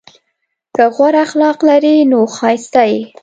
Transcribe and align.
که 0.75 0.83
غوره 0.95 1.19
اخلاق 1.25 1.57
لرې 1.69 1.95
نو 2.11 2.19
ښایسته 2.35 2.81
یې! 2.91 2.99